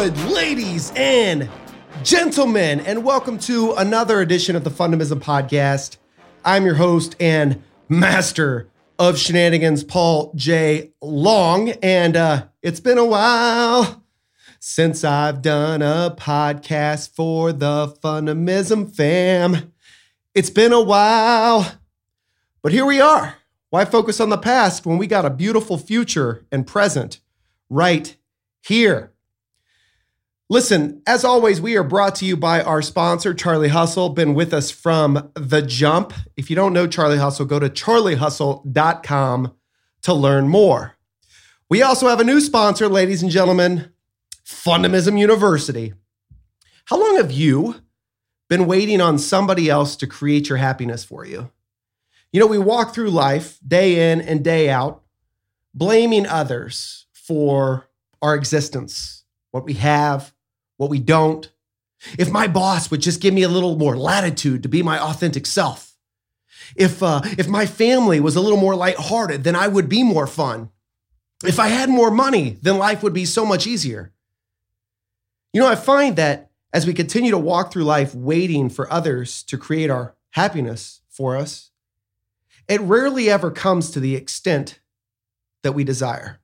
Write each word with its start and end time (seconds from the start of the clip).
good, 0.00 0.18
ladies 0.30 0.90
and 0.96 1.46
gentlemen, 2.02 2.80
and 2.80 3.04
welcome 3.04 3.36
to 3.36 3.74
another 3.74 4.22
edition 4.22 4.56
of 4.56 4.64
the 4.64 4.70
Fundamism 4.70 5.20
Podcast. 5.20 5.98
I'm 6.42 6.64
your 6.64 6.76
host 6.76 7.16
and 7.20 7.62
master 7.86 8.70
of 8.98 9.18
shenanigans, 9.18 9.84
Paul 9.84 10.32
J. 10.34 10.92
Long, 11.02 11.68
and 11.82 12.16
uh, 12.16 12.46
it's 12.62 12.80
been 12.80 12.96
a 12.96 13.04
while 13.04 14.02
since 14.58 15.04
I've 15.04 15.42
done 15.42 15.82
a 15.82 16.16
podcast 16.16 17.14
for 17.14 17.52
the 17.52 17.94
Fundamism 18.02 18.96
fam. 18.96 19.74
It's 20.34 20.48
been 20.48 20.72
a 20.72 20.80
while, 20.80 21.72
but 22.62 22.72
here 22.72 22.86
we 22.86 23.02
are. 23.02 23.34
Why 23.68 23.84
focus 23.84 24.18
on 24.18 24.30
the 24.30 24.38
past 24.38 24.86
when 24.86 24.96
we 24.96 25.06
got 25.06 25.26
a 25.26 25.30
beautiful 25.30 25.76
future 25.76 26.46
and 26.50 26.66
present 26.66 27.20
right 27.68 28.16
here? 28.62 29.12
Listen, 30.52 31.00
as 31.06 31.24
always, 31.24 31.60
we 31.60 31.76
are 31.76 31.84
brought 31.84 32.16
to 32.16 32.24
you 32.24 32.36
by 32.36 32.60
our 32.60 32.82
sponsor, 32.82 33.32
Charlie 33.32 33.68
Hustle. 33.68 34.08
Been 34.08 34.34
with 34.34 34.52
us 34.52 34.68
from 34.68 35.30
the 35.36 35.62
jump. 35.62 36.12
If 36.36 36.50
you 36.50 36.56
don't 36.56 36.72
know 36.72 36.88
Charlie 36.88 37.18
Hustle, 37.18 37.46
go 37.46 37.60
to 37.60 37.70
charliehustle.com 37.70 39.54
to 40.02 40.12
learn 40.12 40.48
more. 40.48 40.96
We 41.68 41.82
also 41.82 42.08
have 42.08 42.18
a 42.18 42.24
new 42.24 42.40
sponsor, 42.40 42.88
ladies 42.88 43.22
and 43.22 43.30
gentlemen, 43.30 43.92
Fundamism 44.44 45.16
University. 45.20 45.94
How 46.86 46.98
long 46.98 47.18
have 47.18 47.30
you 47.30 47.76
been 48.48 48.66
waiting 48.66 49.00
on 49.00 49.18
somebody 49.18 49.70
else 49.70 49.94
to 49.94 50.06
create 50.08 50.48
your 50.48 50.58
happiness 50.58 51.04
for 51.04 51.24
you? 51.24 51.52
You 52.32 52.40
know, 52.40 52.48
we 52.48 52.58
walk 52.58 52.92
through 52.92 53.10
life 53.10 53.60
day 53.64 54.10
in 54.10 54.20
and 54.20 54.42
day 54.42 54.68
out, 54.68 55.04
blaming 55.72 56.26
others 56.26 57.06
for 57.12 57.88
our 58.20 58.34
existence, 58.34 59.22
what 59.52 59.64
we 59.64 59.74
have, 59.74 60.34
what 60.80 60.88
we 60.88 60.98
don't. 60.98 61.52
If 62.18 62.30
my 62.30 62.48
boss 62.48 62.90
would 62.90 63.02
just 63.02 63.20
give 63.20 63.34
me 63.34 63.42
a 63.42 63.50
little 63.50 63.76
more 63.76 63.98
latitude 63.98 64.62
to 64.62 64.68
be 64.68 64.82
my 64.82 64.98
authentic 64.98 65.44
self. 65.44 65.94
If, 66.74 67.02
uh, 67.02 67.20
if 67.36 67.46
my 67.48 67.66
family 67.66 68.18
was 68.18 68.34
a 68.34 68.40
little 68.40 68.58
more 68.58 68.74
lighthearted, 68.74 69.44
then 69.44 69.54
I 69.54 69.68
would 69.68 69.90
be 69.90 70.02
more 70.02 70.26
fun. 70.26 70.70
If 71.44 71.60
I 71.60 71.68
had 71.68 71.90
more 71.90 72.10
money, 72.10 72.56
then 72.62 72.78
life 72.78 73.02
would 73.02 73.12
be 73.12 73.26
so 73.26 73.44
much 73.44 73.66
easier. 73.66 74.14
You 75.52 75.60
know, 75.60 75.68
I 75.68 75.74
find 75.74 76.16
that 76.16 76.50
as 76.72 76.86
we 76.86 76.94
continue 76.94 77.30
to 77.30 77.38
walk 77.38 77.72
through 77.72 77.84
life 77.84 78.14
waiting 78.14 78.70
for 78.70 78.90
others 78.90 79.42
to 79.44 79.58
create 79.58 79.90
our 79.90 80.14
happiness 80.30 81.02
for 81.10 81.36
us, 81.36 81.72
it 82.68 82.80
rarely 82.80 83.28
ever 83.28 83.50
comes 83.50 83.90
to 83.90 84.00
the 84.00 84.16
extent 84.16 84.80
that 85.62 85.72
we 85.72 85.84
desire. 85.84 86.39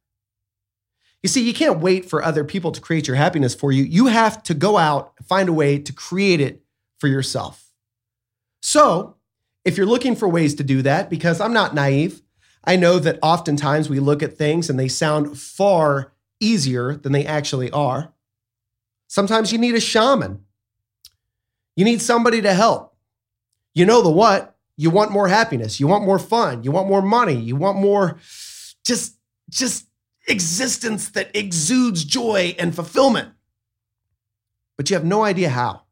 You 1.26 1.28
see, 1.28 1.42
you 1.42 1.54
can't 1.54 1.80
wait 1.80 2.08
for 2.08 2.22
other 2.22 2.44
people 2.44 2.70
to 2.70 2.80
create 2.80 3.08
your 3.08 3.16
happiness 3.16 3.52
for 3.52 3.72
you. 3.72 3.82
You 3.82 4.06
have 4.06 4.44
to 4.44 4.54
go 4.54 4.78
out 4.78 5.12
find 5.24 5.48
a 5.48 5.52
way 5.52 5.76
to 5.76 5.92
create 5.92 6.40
it 6.40 6.62
for 7.00 7.08
yourself. 7.08 7.72
So, 8.62 9.16
if 9.64 9.76
you're 9.76 9.86
looking 9.86 10.14
for 10.14 10.28
ways 10.28 10.54
to 10.54 10.62
do 10.62 10.82
that, 10.82 11.10
because 11.10 11.40
I'm 11.40 11.52
not 11.52 11.74
naive, 11.74 12.22
I 12.62 12.76
know 12.76 13.00
that 13.00 13.18
oftentimes 13.22 13.90
we 13.90 13.98
look 13.98 14.22
at 14.22 14.38
things 14.38 14.70
and 14.70 14.78
they 14.78 14.86
sound 14.86 15.36
far 15.36 16.12
easier 16.38 16.94
than 16.94 17.10
they 17.10 17.26
actually 17.26 17.72
are. 17.72 18.12
Sometimes 19.08 19.50
you 19.50 19.58
need 19.58 19.74
a 19.74 19.80
shaman. 19.80 20.44
You 21.74 21.84
need 21.84 22.02
somebody 22.02 22.40
to 22.42 22.54
help. 22.54 22.94
You 23.74 23.84
know 23.84 24.00
the 24.00 24.10
what? 24.10 24.54
You 24.76 24.90
want 24.90 25.10
more 25.10 25.26
happiness. 25.26 25.80
You 25.80 25.88
want 25.88 26.04
more 26.04 26.20
fun. 26.20 26.62
You 26.62 26.70
want 26.70 26.86
more 26.86 27.02
money. 27.02 27.34
You 27.34 27.56
want 27.56 27.78
more 27.78 28.20
just 28.84 29.16
just 29.50 29.86
existence 30.26 31.10
that 31.10 31.30
exudes 31.34 32.04
joy 32.04 32.54
and 32.58 32.74
fulfillment. 32.74 33.30
But 34.76 34.90
you 34.90 34.96
have 34.96 35.04
no 35.04 35.24
idea 35.24 35.48
how. 35.48 35.82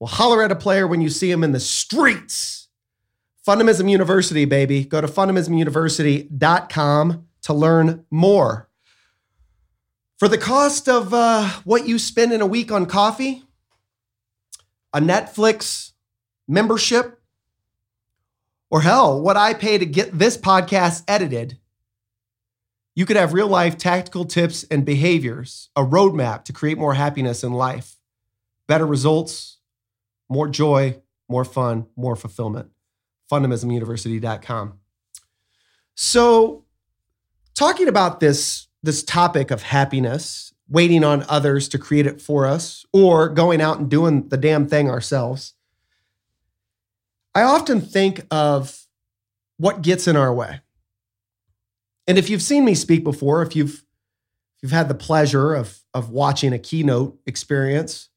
Well, 0.00 0.08
holler 0.08 0.42
at 0.42 0.52
a 0.52 0.56
player 0.56 0.86
when 0.86 1.00
you 1.00 1.10
see 1.10 1.30
him 1.30 1.44
in 1.44 1.52
the 1.52 1.60
streets. 1.60 2.68
Fundamism 3.46 3.90
University, 3.90 4.44
baby. 4.44 4.84
Go 4.84 5.00
to 5.00 5.06
fundamismuniversity.com 5.06 7.26
to 7.42 7.52
learn 7.52 8.04
more. 8.10 8.68
For 10.18 10.28
the 10.28 10.38
cost 10.38 10.88
of 10.88 11.12
uh, 11.12 11.48
what 11.64 11.86
you 11.86 11.98
spend 11.98 12.32
in 12.32 12.40
a 12.40 12.46
week 12.46 12.72
on 12.72 12.86
coffee, 12.86 13.42
a 14.92 15.00
Netflix 15.00 15.92
membership, 16.48 17.20
or 18.70 18.80
hell, 18.80 19.20
what 19.20 19.36
I 19.36 19.54
pay 19.54 19.78
to 19.78 19.86
get 19.86 20.18
this 20.18 20.36
podcast 20.36 21.04
edited, 21.06 21.58
you 22.94 23.06
could 23.06 23.16
have 23.16 23.32
real 23.32 23.48
life 23.48 23.76
tactical 23.76 24.24
tips 24.24 24.64
and 24.70 24.84
behaviors, 24.84 25.68
a 25.74 25.82
roadmap 25.82 26.44
to 26.44 26.52
create 26.52 26.78
more 26.78 26.94
happiness 26.94 27.42
in 27.42 27.52
life, 27.52 27.96
better 28.66 28.86
results, 28.86 29.58
more 30.28 30.48
joy, 30.48 31.00
more 31.28 31.44
fun, 31.44 31.86
more 31.96 32.16
fulfillment. 32.16 32.70
Fundamismuniversity.com. 33.30 34.78
So, 35.94 36.64
talking 37.54 37.88
about 37.88 38.20
this, 38.20 38.68
this 38.82 39.02
topic 39.02 39.50
of 39.50 39.62
happiness, 39.62 40.52
waiting 40.68 41.02
on 41.04 41.24
others 41.28 41.68
to 41.68 41.78
create 41.78 42.06
it 42.06 42.20
for 42.20 42.46
us, 42.46 42.84
or 42.92 43.28
going 43.28 43.60
out 43.60 43.78
and 43.78 43.90
doing 43.90 44.28
the 44.28 44.36
damn 44.36 44.66
thing 44.66 44.88
ourselves, 44.88 45.54
I 47.34 47.42
often 47.42 47.80
think 47.80 48.22
of 48.30 48.86
what 49.56 49.82
gets 49.82 50.06
in 50.06 50.16
our 50.16 50.32
way. 50.32 50.60
And 52.06 52.18
if 52.18 52.28
you've 52.28 52.42
seen 52.42 52.64
me 52.64 52.74
speak 52.74 53.04
before, 53.04 53.42
if 53.42 53.56
you've 53.56 53.84
if 54.56 54.62
you've 54.62 54.72
had 54.72 54.88
the 54.88 54.94
pleasure 54.94 55.54
of 55.54 55.80
of 55.92 56.10
watching 56.10 56.52
a 56.52 56.58
keynote 56.58 57.18
experience, 57.26 58.08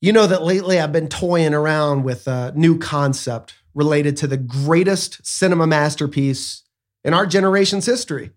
you 0.00 0.12
know 0.12 0.26
that 0.26 0.42
lately 0.42 0.78
I've 0.78 0.92
been 0.92 1.08
toying 1.08 1.54
around 1.54 2.04
with 2.04 2.26
a 2.26 2.52
new 2.54 2.78
concept 2.78 3.54
related 3.74 4.16
to 4.18 4.26
the 4.26 4.36
greatest 4.36 5.24
cinema 5.26 5.66
masterpiece 5.66 6.62
in 7.04 7.14
our 7.14 7.26
generation's 7.26 7.86
history. 7.86 8.30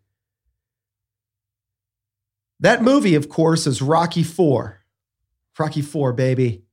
That 2.59 2.83
movie, 2.83 3.15
of 3.15 3.29
course, 3.29 3.65
is 3.65 3.81
Rocky 3.81 4.23
4. 4.23 4.81
Rocky 5.57 5.81
4, 5.81 6.13
baby. 6.13 6.63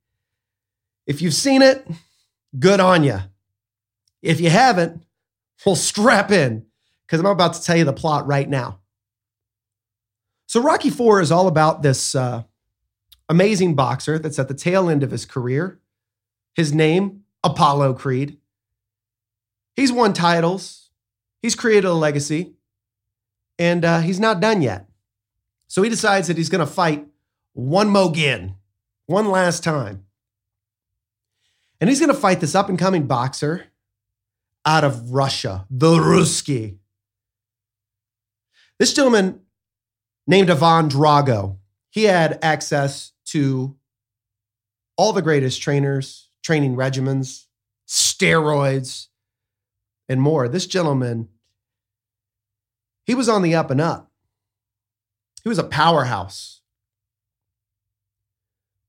If 1.07 1.23
you've 1.23 1.34
seen 1.34 1.63
it, 1.63 1.87
good 2.59 2.81
on 2.81 3.03
you. 3.05 3.19
If 4.23 4.41
you 4.41 4.51
haven't, 4.51 5.05
well, 5.65 5.77
strap 5.77 6.31
in 6.31 6.66
because 7.06 7.21
I'm 7.21 7.27
about 7.27 7.55
to 7.55 7.62
tell 7.62 7.77
you 7.77 7.84
the 7.84 7.93
plot 7.93 8.27
right 8.27 8.49
now. 8.49 8.81
So, 10.47 10.61
Rocky 10.61 10.91
Four 10.91 11.21
is 11.21 11.33
all 11.33 11.49
about 11.49 11.83
this 11.83 12.15
uh, 12.15 12.43
amazing 13.28 13.75
boxer 13.75 14.19
that's 14.19 14.39
at 14.39 14.49
the 14.49 14.55
tail 14.55 14.89
end 14.89 15.03
of 15.03 15.11
his 15.11 15.25
career. 15.25 15.81
His 16.55 16.72
name, 16.72 17.22
Apollo 17.45 17.95
Creed. 17.95 18.39
He's 19.75 19.93
won 19.93 20.12
titles, 20.12 20.91
he's 21.43 21.55
created 21.55 21.87
a 21.87 21.93
legacy, 21.93 22.55
and 23.59 23.84
uh, 23.84 24.00
he's 24.00 24.21
not 24.21 24.41
done 24.41 24.62
yet. 24.62 24.89
So, 25.69 25.83
he 25.83 25.91
decides 25.91 26.28
that 26.28 26.37
he's 26.37 26.49
going 26.49 26.66
to 26.66 26.72
fight 26.72 27.06
one 27.53 27.89
more 27.89 28.09
again, 28.09 28.56
one 29.06 29.31
last 29.31 29.65
time. 29.65 30.05
And 31.81 31.91
he's 31.91 32.00
going 32.00 32.12
to 32.12 32.19
fight 32.19 32.41
this 32.41 32.55
up 32.55 32.69
and 32.69 32.78
coming 32.78 33.06
boxer 33.06 33.66
out 34.65 34.84
of 34.84 35.11
Russia, 35.11 35.66
the 35.71 35.93
Ruski. 35.93 36.78
This 38.79 38.93
gentleman 38.93 39.41
named 40.27 40.51
Ivan 40.51 40.89
Drago, 40.89 41.57
he 41.91 42.05
had 42.05 42.39
access 42.43 43.13
to 43.27 43.77
all 44.97 45.13
the 45.13 45.23
greatest 45.23 45.63
trainers, 45.63 46.31
training 46.43 46.77
regimens, 46.77 47.47
steroids, 47.89 49.07
and 50.09 50.21
more. 50.21 50.49
This 50.49 50.67
gentleman, 50.67 51.28
he 53.05 53.15
was 53.15 53.28
on 53.28 53.43
the 53.43 53.55
up 53.55 53.71
and 53.71 53.81
up. 53.81 54.11
He 55.43 55.49
was 55.49 55.59
a 55.59 55.65
powerhouse. 55.65 56.61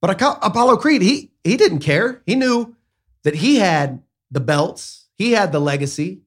But 0.01 0.21
Apollo 0.21 0.77
Creed, 0.77 1.01
he, 1.01 1.31
he 1.43 1.57
didn't 1.57 1.79
care. 1.79 2.21
He 2.25 2.35
knew 2.35 2.75
that 3.23 3.35
he 3.35 3.57
had 3.57 4.03
the 4.29 4.39
belts, 4.39 5.07
he 5.15 5.31
had 5.31 5.51
the 5.51 5.59
legacy, 5.59 6.21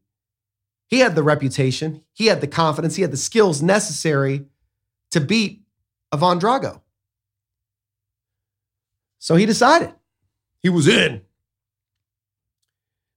he 0.90 0.98
had 0.98 1.14
the 1.14 1.22
reputation, 1.22 2.02
he 2.12 2.26
had 2.26 2.40
the 2.40 2.48
confidence, 2.48 2.96
he 2.96 3.02
had 3.02 3.12
the 3.12 3.16
skills 3.16 3.62
necessary 3.62 4.44
to 5.12 5.20
beat 5.20 5.62
Ivan 6.10 6.40
Drago. 6.40 6.80
So 9.20 9.36
he 9.36 9.46
decided 9.46 9.94
he 10.58 10.68
was 10.68 10.88
in. 10.88 11.22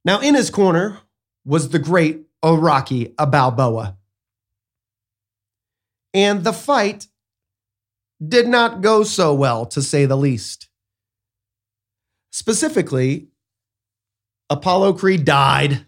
Now, 0.06 0.20
in 0.20 0.36
his 0.36 0.52
corner 0.52 1.00
was 1.46 1.70
the 1.70 1.80
great 1.80 2.22
Rocky 2.44 3.14
Balboa. 3.18 3.98
And 6.14 6.44
the 6.44 6.54
fight 6.54 7.08
did 8.26 8.48
not 8.48 8.82
go 8.82 9.04
so 9.04 9.34
well, 9.34 9.66
to 9.68 9.82
say 9.82 10.06
the 10.06 10.18
least. 10.18 10.68
Specifically, 12.32 13.30
Apollo 14.50 14.94
Creed 14.94 15.26
died 15.26 15.86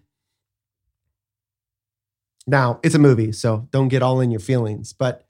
now, 2.46 2.78
it's 2.82 2.94
a 2.94 2.98
movie, 3.00 3.32
so 3.32 3.68
don't 3.70 3.88
get 3.88 4.02
all 4.02 4.20
in 4.20 4.30
your 4.30 4.40
feelings, 4.40 4.92
but 4.92 5.26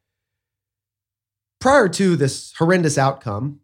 prior 1.60 1.88
to 1.88 2.14
this 2.16 2.52
horrendous 2.58 2.98
outcome, 2.98 3.60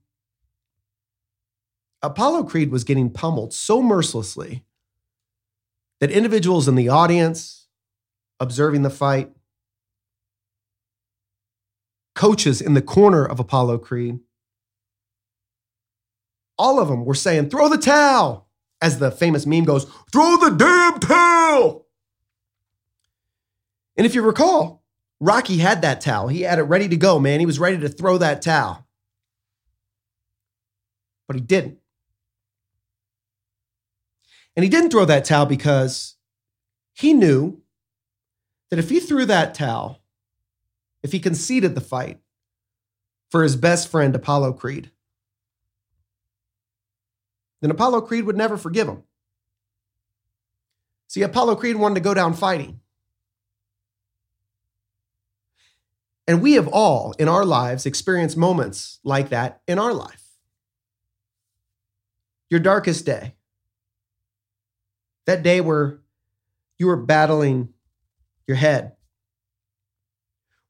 Apollo 2.02 2.44
Creed 2.44 2.70
was 2.70 2.82
getting 2.84 3.10
pummeled 3.10 3.52
so 3.52 3.82
mercilessly 3.82 4.64
that 6.00 6.10
individuals 6.10 6.66
in 6.66 6.75
the 6.75 6.88
audience 6.88 7.69
observing 8.40 8.82
the 8.82 8.90
fight, 8.90 9.31
coaches 12.14 12.60
in 12.60 12.75
the 12.75 12.82
corner 12.82 13.25
of 13.25 13.38
Apollo 13.38 13.78
Creed, 13.78 14.19
all 16.58 16.81
of 16.81 16.88
them 16.88 17.05
were 17.05 17.14
saying, 17.14 17.50
throw 17.50 17.69
the 17.69 17.78
towel, 17.78 18.48
as 18.81 18.98
the 18.98 19.10
famous 19.10 19.46
meme 19.46 19.64
goes, 19.64 19.84
throw 20.10 20.37
the 20.38 20.50
damn 20.50 20.98
towel. 20.98 21.87
And 23.97 24.06
if 24.06 24.15
you 24.15 24.23
recall, 24.23 24.83
Rocky 25.21 25.59
had 25.59 25.83
that 25.83 26.00
towel. 26.00 26.29
He 26.29 26.43
had 26.43 26.59
it 26.59 26.62
ready 26.62 26.89
to 26.89 26.97
go, 26.97 27.19
man. 27.19 27.41
He 27.41 27.47
was 27.47 27.59
ready 27.59 27.79
to 27.79 27.89
throw 27.89 28.19
that 28.19 28.43
towel. 28.43 28.87
But 31.27 31.37
he 31.37 31.43
didn't. 31.43 31.79
And 34.56 34.65
he 34.65 34.71
didn't 34.71 34.91
throw 34.91 35.05
that 35.05 35.25
towel 35.25 35.47
because 35.47 36.17
he 36.93 37.15
knew 37.15 37.62
that 38.71 38.79
if 38.79 38.91
he 38.91 39.00
threw 39.00 39.25
that 39.27 39.55
towel, 39.55 40.00
if 41.03 41.12
he 41.12 41.21
conceded 41.21 41.75
the 41.75 41.81
fight 41.81 42.19
for 43.31 43.43
his 43.43 43.56
best 43.56 43.89
friend, 43.89 44.15
Apollo 44.15 44.55
Creed, 44.55 44.91
then 47.61 47.71
Apollo 47.71 48.03
Creed 48.03 48.25
would 48.25 48.37
never 48.37 48.56
forgive 48.56 48.89
him. 48.89 49.05
See, 51.06 51.23
Apollo 51.23 51.56
Creed 51.56 51.77
wanted 51.77 51.94
to 51.94 52.00
go 52.00 52.15
down 52.15 52.35
fighting. 52.35 52.81
And 56.32 56.40
we 56.40 56.55
have 56.55 56.67
all 56.69 57.12
in 57.19 57.29
our 57.29 57.44
lives 57.44 57.84
experienced 57.84 58.38
moments 58.38 59.00
like 59.05 59.29
that 59.29 59.61
in 59.69 59.79
our 59.79 59.93
life. 59.93 60.31
Your 62.49 62.58
darkest 62.58 63.05
day, 63.05 63.34
that 65.26 65.43
day 65.43 65.61
where 65.61 65.99
you 66.79 66.87
were 66.87 66.96
battling 66.96 67.75
your 68.46 68.56
head, 68.56 68.93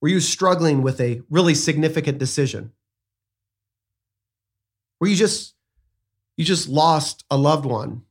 were 0.00 0.08
you 0.08 0.18
struggling 0.18 0.82
with 0.82 1.00
a 1.00 1.22
really 1.30 1.54
significant 1.54 2.18
decision? 2.18 2.72
Were 4.98 5.06
you 5.06 5.14
just 5.14 5.54
you 6.36 6.44
just 6.44 6.68
lost 6.68 7.24
a 7.30 7.36
loved 7.36 7.66
one? 7.66 8.02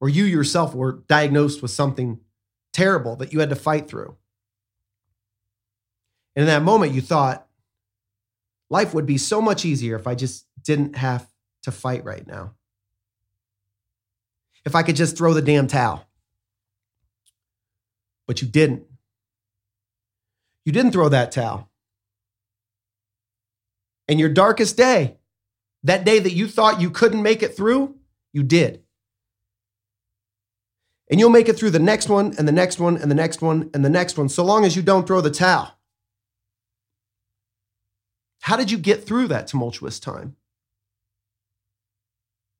Or 0.00 0.08
you 0.08 0.22
yourself 0.22 0.72
were 0.72 1.02
diagnosed 1.08 1.62
with 1.62 1.72
something 1.72 2.20
terrible 2.72 3.16
that 3.16 3.32
you 3.32 3.40
had 3.40 3.50
to 3.50 3.56
fight 3.56 3.88
through? 3.88 4.16
And 6.38 6.44
in 6.44 6.54
that 6.54 6.62
moment, 6.62 6.92
you 6.92 7.00
thought, 7.00 7.48
life 8.70 8.94
would 8.94 9.06
be 9.06 9.18
so 9.18 9.42
much 9.42 9.64
easier 9.64 9.96
if 9.96 10.06
I 10.06 10.14
just 10.14 10.46
didn't 10.62 10.94
have 10.94 11.26
to 11.64 11.72
fight 11.72 12.04
right 12.04 12.24
now. 12.24 12.54
If 14.64 14.76
I 14.76 14.84
could 14.84 14.94
just 14.94 15.18
throw 15.18 15.34
the 15.34 15.42
damn 15.42 15.66
towel. 15.66 16.06
But 18.28 18.40
you 18.40 18.46
didn't. 18.46 18.84
You 20.64 20.70
didn't 20.70 20.92
throw 20.92 21.08
that 21.08 21.32
towel. 21.32 21.68
And 24.06 24.20
your 24.20 24.28
darkest 24.28 24.76
day, 24.76 25.16
that 25.82 26.04
day 26.04 26.20
that 26.20 26.34
you 26.34 26.46
thought 26.46 26.80
you 26.80 26.90
couldn't 26.90 27.20
make 27.24 27.42
it 27.42 27.56
through, 27.56 27.96
you 28.32 28.44
did. 28.44 28.84
And 31.10 31.18
you'll 31.18 31.30
make 31.30 31.48
it 31.48 31.58
through 31.58 31.70
the 31.70 31.80
next 31.80 32.08
one 32.08 32.36
and 32.38 32.46
the 32.46 32.52
next 32.52 32.78
one 32.78 32.96
and 32.96 33.10
the 33.10 33.16
next 33.16 33.42
one 33.42 33.70
and 33.74 33.84
the 33.84 33.90
next 33.90 34.16
one, 34.16 34.28
so 34.28 34.44
long 34.44 34.64
as 34.64 34.76
you 34.76 34.82
don't 34.82 35.04
throw 35.04 35.20
the 35.20 35.32
towel. 35.32 35.74
How 38.48 38.56
did 38.56 38.70
you 38.70 38.78
get 38.78 39.04
through 39.04 39.28
that 39.28 39.46
tumultuous 39.46 40.00
time? 40.00 40.34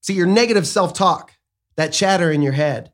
See, 0.03 0.13
your 0.13 0.27
negative 0.27 0.67
self 0.67 0.93
talk, 0.93 1.33
that 1.77 1.95
chatter 1.95 2.31
in 2.31 2.43
your 2.43 2.53
head, 2.53 2.93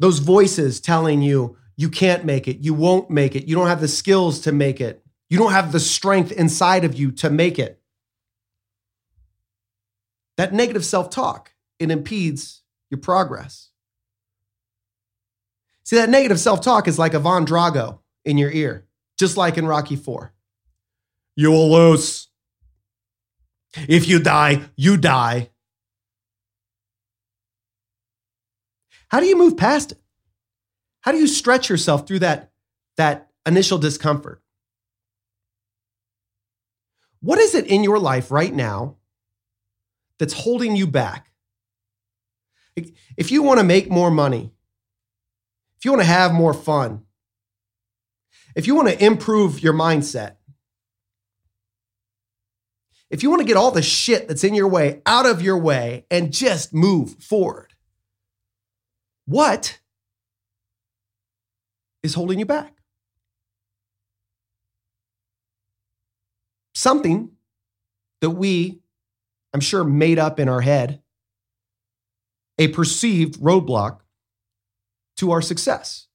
those 0.00 0.18
voices 0.18 0.80
telling 0.80 1.22
you 1.22 1.56
you 1.76 1.90
can't 1.90 2.24
make 2.24 2.48
it, 2.48 2.58
you 2.58 2.74
won't 2.74 3.08
make 3.08 3.36
it, 3.36 3.46
you 3.46 3.54
don't 3.54 3.68
have 3.68 3.80
the 3.80 3.86
skills 3.86 4.40
to 4.40 4.50
make 4.50 4.80
it, 4.80 5.04
you 5.30 5.38
don't 5.38 5.52
have 5.52 5.70
the 5.70 5.78
strength 5.78 6.32
inside 6.32 6.82
of 6.82 6.98
you 6.98 7.12
to 7.12 7.30
make 7.30 7.60
it. 7.60 7.80
That 10.36 10.52
negative 10.52 10.84
self 10.84 11.08
talk, 11.08 11.54
it 11.78 11.88
impedes 11.88 12.62
your 12.90 12.98
progress. 12.98 13.70
See, 15.84 15.94
that 15.94 16.10
negative 16.10 16.40
self 16.40 16.62
talk 16.62 16.88
is 16.88 16.98
like 16.98 17.14
Ivan 17.14 17.46
Drago 17.46 18.00
in 18.24 18.38
your 18.38 18.50
ear, 18.50 18.88
just 19.16 19.36
like 19.36 19.56
in 19.56 19.68
Rocky 19.68 19.94
4 19.94 20.33
you 21.36 21.50
will 21.50 21.70
lose. 21.70 22.28
If 23.88 24.08
you 24.08 24.18
die, 24.20 24.62
you 24.76 24.96
die. 24.96 25.50
How 29.08 29.20
do 29.20 29.26
you 29.26 29.36
move 29.36 29.56
past 29.56 29.92
it? 29.92 29.98
How 31.02 31.12
do 31.12 31.18
you 31.18 31.26
stretch 31.26 31.68
yourself 31.68 32.06
through 32.06 32.20
that, 32.20 32.50
that 32.96 33.30
initial 33.46 33.78
discomfort? 33.78 34.42
What 37.20 37.38
is 37.38 37.54
it 37.54 37.66
in 37.66 37.84
your 37.84 37.98
life 37.98 38.30
right 38.30 38.52
now 38.52 38.96
that's 40.18 40.32
holding 40.32 40.76
you 40.76 40.86
back? 40.86 41.30
If 43.16 43.30
you 43.30 43.42
want 43.42 43.60
to 43.60 43.64
make 43.64 43.90
more 43.90 44.10
money, 44.10 44.52
if 45.78 45.84
you 45.84 45.92
want 45.92 46.02
to 46.02 46.08
have 46.08 46.32
more 46.32 46.54
fun, 46.54 47.04
if 48.56 48.66
you 48.66 48.74
want 48.74 48.88
to 48.88 49.04
improve 49.04 49.62
your 49.62 49.72
mindset, 49.72 50.36
if 53.14 53.22
you 53.22 53.30
want 53.30 53.40
to 53.40 53.46
get 53.46 53.56
all 53.56 53.70
the 53.70 53.80
shit 53.80 54.26
that's 54.26 54.42
in 54.42 54.56
your 54.56 54.66
way 54.66 55.00
out 55.06 55.24
of 55.24 55.40
your 55.40 55.56
way 55.56 56.04
and 56.10 56.32
just 56.32 56.74
move 56.74 57.14
forward, 57.22 57.72
what 59.24 59.78
is 62.02 62.14
holding 62.14 62.40
you 62.40 62.44
back? 62.44 62.74
Something 66.74 67.30
that 68.20 68.30
we, 68.30 68.80
I'm 69.52 69.60
sure, 69.60 69.84
made 69.84 70.18
up 70.18 70.40
in 70.40 70.48
our 70.48 70.60
head, 70.60 71.00
a 72.58 72.66
perceived 72.66 73.40
roadblock 73.40 74.00
to 75.18 75.30
our 75.30 75.40
success. 75.40 76.08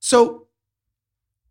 So, 0.00 0.43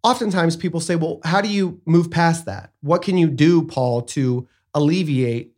oftentimes 0.04 0.56
people 0.56 0.80
say, 0.80 0.96
well, 0.96 1.20
how 1.24 1.42
do 1.42 1.50
you 1.50 1.82
move 1.86 2.12
past 2.12 2.46
that? 2.46 2.72
What 2.82 3.02
can 3.02 3.18
you 3.18 3.30
do, 3.30 3.64
Paul, 3.64 4.02
to 4.04 4.48
alleviate 4.74 5.54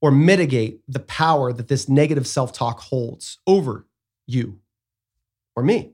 or 0.00 0.10
mitigate 0.10 0.80
the 0.86 1.00
power 1.00 1.52
that 1.52 1.68
this 1.68 1.88
negative 1.88 2.26
self 2.26 2.52
talk 2.52 2.80
holds 2.80 3.38
over 3.46 3.86
you 4.26 4.60
or 5.56 5.62
me? 5.62 5.92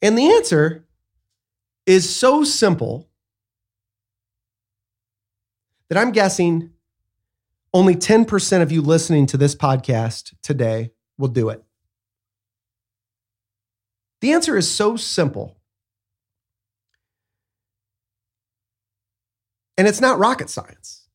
And 0.00 0.16
the 0.16 0.30
answer 0.30 0.86
is 1.86 2.14
so 2.14 2.44
simple 2.44 3.08
that 5.88 5.98
I'm 5.98 6.12
guessing 6.12 6.70
only 7.72 7.94
10% 7.94 8.62
of 8.62 8.72
you 8.72 8.82
listening 8.82 9.26
to 9.26 9.36
this 9.36 9.54
podcast 9.54 10.34
today 10.42 10.92
will 11.18 11.28
do 11.28 11.48
it. 11.48 11.65
The 14.26 14.32
answer 14.32 14.56
is 14.56 14.68
so 14.68 14.96
simple. 14.96 15.56
And 19.78 19.86
it's 19.86 20.00
not 20.00 20.18
rocket 20.18 20.50
science, 20.50 21.06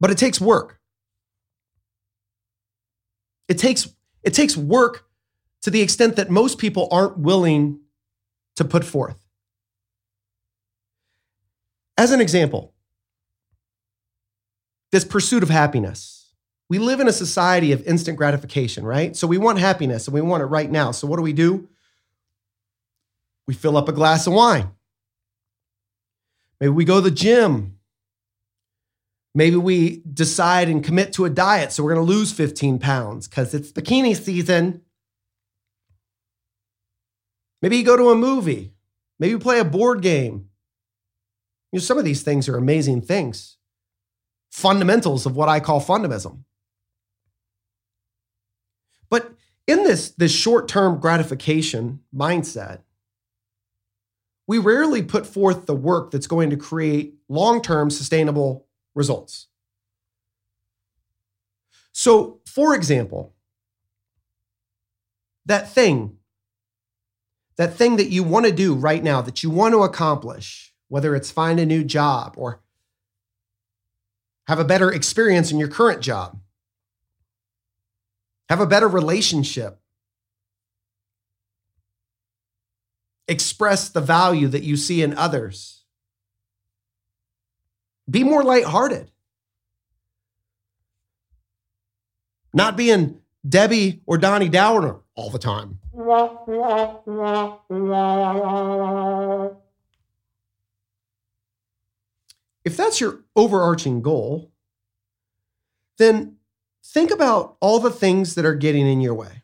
but 0.00 0.10
it 0.10 0.16
takes 0.16 0.40
work. 0.40 0.80
It 3.48 3.58
takes, 3.58 3.94
it 4.22 4.32
takes 4.32 4.56
work 4.56 5.10
to 5.60 5.70
the 5.70 5.82
extent 5.82 6.16
that 6.16 6.30
most 6.30 6.56
people 6.56 6.88
aren't 6.90 7.18
willing 7.18 7.80
to 8.56 8.64
put 8.64 8.82
forth. 8.82 9.22
As 11.98 12.12
an 12.12 12.22
example, 12.22 12.72
this 14.90 15.04
pursuit 15.04 15.42
of 15.42 15.50
happiness 15.50 16.19
we 16.70 16.78
live 16.78 17.00
in 17.00 17.08
a 17.08 17.12
society 17.12 17.72
of 17.72 17.82
instant 17.82 18.16
gratification, 18.16 18.84
right? 18.84 19.16
So 19.16 19.26
we 19.26 19.38
want 19.38 19.58
happiness 19.58 20.06
and 20.06 20.14
we 20.14 20.20
want 20.20 20.44
it 20.44 20.46
right 20.46 20.70
now. 20.70 20.92
So 20.92 21.08
what 21.08 21.16
do 21.16 21.22
we 21.22 21.32
do? 21.32 21.68
We 23.48 23.54
fill 23.54 23.76
up 23.76 23.88
a 23.88 23.92
glass 23.92 24.28
of 24.28 24.34
wine. 24.34 24.70
Maybe 26.60 26.70
we 26.70 26.84
go 26.84 26.96
to 26.96 27.00
the 27.00 27.10
gym. 27.10 27.76
Maybe 29.34 29.56
we 29.56 30.02
decide 30.12 30.68
and 30.68 30.84
commit 30.84 31.12
to 31.14 31.24
a 31.24 31.30
diet. 31.30 31.72
So 31.72 31.82
we're 31.82 31.92
going 31.92 32.06
to 32.06 32.12
lose 32.12 32.32
15 32.32 32.78
pounds 32.78 33.26
because 33.26 33.52
it's 33.52 33.72
bikini 33.72 34.16
season. 34.16 34.82
Maybe 37.62 37.78
you 37.78 37.84
go 37.84 37.96
to 37.96 38.10
a 38.10 38.16
movie. 38.16 38.74
Maybe 39.18 39.30
you 39.30 39.38
play 39.40 39.58
a 39.58 39.64
board 39.64 40.02
game. 40.02 40.48
You 41.72 41.78
know, 41.78 41.80
some 41.80 41.98
of 41.98 42.04
these 42.04 42.22
things 42.22 42.48
are 42.48 42.56
amazing 42.56 43.02
things, 43.02 43.56
fundamentals 44.52 45.26
of 45.26 45.34
what 45.34 45.48
I 45.48 45.58
call 45.58 45.80
fundamentalism. 45.80 46.44
But 49.10 49.32
in 49.70 49.84
this, 49.84 50.10
this 50.10 50.32
short-term 50.32 50.98
gratification 50.98 52.00
mindset, 52.12 52.80
we 54.48 54.58
rarely 54.58 55.00
put 55.00 55.26
forth 55.26 55.66
the 55.66 55.76
work 55.76 56.10
that's 56.10 56.26
going 56.26 56.50
to 56.50 56.56
create 56.56 57.14
long 57.28 57.62
term 57.62 57.88
sustainable 57.88 58.66
results. 58.96 59.46
So, 61.92 62.40
for 62.46 62.74
example, 62.74 63.32
that 65.46 65.70
thing, 65.70 66.16
that 67.56 67.74
thing 67.74 67.94
that 67.96 68.10
you 68.10 68.24
want 68.24 68.46
to 68.46 68.52
do 68.52 68.74
right 68.74 69.04
now, 69.04 69.22
that 69.22 69.44
you 69.44 69.50
want 69.50 69.74
to 69.74 69.84
accomplish, 69.84 70.74
whether 70.88 71.14
it's 71.14 71.30
find 71.30 71.60
a 71.60 71.66
new 71.66 71.84
job 71.84 72.34
or 72.36 72.60
have 74.48 74.58
a 74.58 74.64
better 74.64 74.90
experience 74.90 75.52
in 75.52 75.60
your 75.60 75.68
current 75.68 76.00
job, 76.00 76.39
have 78.50 78.60
a 78.60 78.66
better 78.66 78.88
relationship, 78.88 79.78
express 83.28 83.88
the 83.88 84.00
value 84.00 84.48
that 84.48 84.64
you 84.64 84.76
see 84.76 85.02
in 85.02 85.16
others, 85.16 85.84
be 88.10 88.24
more 88.24 88.42
lighthearted. 88.42 89.08
Not 92.52 92.76
being 92.76 93.20
Debbie 93.48 94.02
or 94.04 94.18
Donnie 94.18 94.48
Downer 94.48 94.96
all 95.14 95.30
the 95.30 95.38
time. 95.38 95.78
If 102.64 102.76
that's 102.76 103.00
your 103.00 103.20
overarching 103.36 104.02
goal, 104.02 104.50
then 105.98 106.39
think 106.92 107.10
about 107.10 107.56
all 107.60 107.78
the 107.78 107.90
things 107.90 108.34
that 108.34 108.44
are 108.44 108.54
getting 108.54 108.86
in 108.86 109.00
your 109.00 109.14
way. 109.14 109.42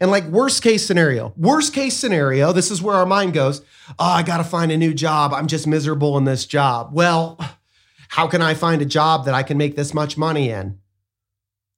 And 0.00 0.10
like 0.10 0.24
worst 0.24 0.62
case 0.62 0.86
scenario, 0.86 1.32
worst 1.36 1.72
case 1.72 1.96
scenario, 1.96 2.52
this 2.52 2.70
is 2.70 2.82
where 2.82 2.96
our 2.96 3.06
mind 3.06 3.32
goes, 3.32 3.60
oh, 3.98 4.04
I 4.04 4.22
got 4.22 4.38
to 4.38 4.44
find 4.44 4.70
a 4.70 4.76
new 4.76 4.92
job. 4.92 5.32
I'm 5.32 5.46
just 5.46 5.66
miserable 5.66 6.18
in 6.18 6.24
this 6.24 6.44
job. 6.44 6.90
Well, 6.92 7.38
how 8.08 8.26
can 8.26 8.42
I 8.42 8.54
find 8.54 8.82
a 8.82 8.86
job 8.86 9.24
that 9.24 9.34
I 9.34 9.42
can 9.42 9.56
make 9.56 9.74
this 9.74 9.94
much 9.94 10.18
money 10.18 10.50
in? 10.50 10.78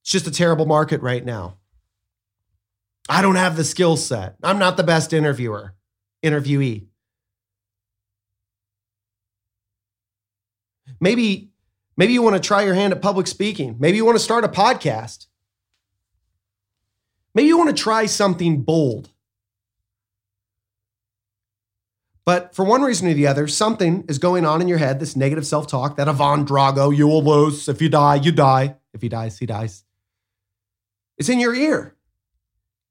It's 0.02 0.10
just 0.10 0.26
a 0.26 0.32
terrible 0.32 0.66
market 0.66 1.00
right 1.00 1.24
now. 1.24 1.58
I 3.08 3.22
don't 3.22 3.36
have 3.36 3.56
the 3.56 3.64
skill 3.64 3.96
set. 3.96 4.34
I'm 4.42 4.58
not 4.58 4.76
the 4.76 4.82
best 4.82 5.12
interviewer, 5.12 5.74
interviewee. 6.22 6.86
Maybe 11.00 11.52
maybe 11.98 12.14
you 12.14 12.22
want 12.22 12.34
to 12.36 12.40
try 12.40 12.62
your 12.62 12.72
hand 12.72 12.94
at 12.94 13.02
public 13.02 13.26
speaking. 13.26 13.76
Maybe 13.78 13.98
you 13.98 14.06
want 14.06 14.16
to 14.16 14.24
start 14.24 14.44
a 14.44 14.48
podcast. 14.48 15.26
Maybe 17.34 17.48
you 17.48 17.58
want 17.58 17.68
to 17.68 17.82
try 17.82 18.06
something 18.06 18.62
bold. 18.62 19.10
But 22.24 22.54
for 22.54 22.64
one 22.64 22.82
reason 22.82 23.08
or 23.08 23.14
the 23.14 23.26
other, 23.26 23.48
something 23.48 24.04
is 24.08 24.18
going 24.18 24.44
on 24.44 24.60
in 24.60 24.68
your 24.68 24.78
head, 24.78 25.00
this 25.00 25.16
negative 25.16 25.46
self 25.46 25.66
talk, 25.66 25.96
that 25.96 26.08
Ivan 26.08 26.44
Drago, 26.46 26.94
you 26.94 27.06
will 27.06 27.22
lose. 27.22 27.68
If 27.68 27.82
you 27.82 27.88
die, 27.88 28.16
you 28.16 28.32
die. 28.32 28.76
If 28.92 29.02
he 29.02 29.08
dies, 29.08 29.38
he 29.38 29.46
dies. 29.46 29.84
It's 31.16 31.28
in 31.28 31.40
your 31.40 31.54
ear 31.54 31.96